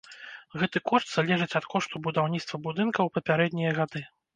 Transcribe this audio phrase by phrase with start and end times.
[0.61, 4.09] Гэты кошт залежыць ад кошту будаўніцтва будынка ў папярэднія гады.